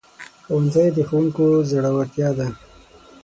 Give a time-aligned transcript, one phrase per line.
[0.45, 2.47] ښوونځی د ښوونکو زړورتیا ده